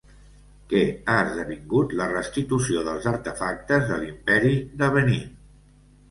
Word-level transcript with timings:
Què 0.69 0.79
ha 1.09 1.17
esdevingut 1.25 1.91
la 1.99 2.07
restitució 2.13 2.85
dels 2.87 3.05
artefactes 3.11 3.85
de 3.91 3.99
l'Imperi 4.05 4.55
de 4.81 4.89
Benín? 4.97 5.29